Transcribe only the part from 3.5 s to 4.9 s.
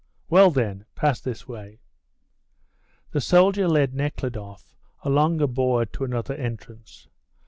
led Nekhludoff